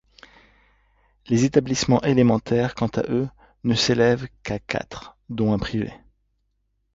[1.27, 3.29] Les établissements élémentaires quant à eux
[3.63, 5.93] ne s'élèvent qu'à quatre dont un privé.